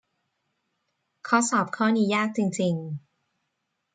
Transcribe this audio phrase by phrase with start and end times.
[1.27, 3.07] ข้อสอบข้อนี้ยากจริง ๆ